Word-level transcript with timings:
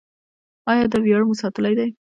آیا 0.71 0.85
دا 0.91 0.97
ویاړ 1.05 1.23
مو 1.27 1.35
ساتلی 1.41 1.73
دی؟ 1.79 1.89